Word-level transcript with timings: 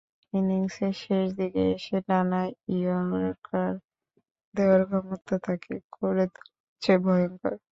ইনিংসের 0.33 0.93
শেষ 1.03 1.25
দিকে 1.39 1.61
এসে 1.75 1.97
টানা 2.07 2.41
ইয়র্কার 2.73 3.73
দেওয়ার 4.55 4.81
ক্ষমতা 4.89 5.35
তাঁকে 5.45 5.73
করে 5.95 6.25
তুলেছে 6.35 6.93
ভয়ংকর। 7.05 7.55